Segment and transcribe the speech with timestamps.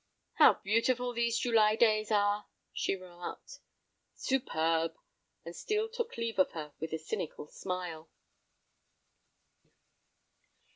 [0.39, 3.59] "How beautiful these July days are!" she remarked.
[4.15, 4.95] "Superb,"
[5.45, 8.09] and Steel took leave of her with a cynical smile.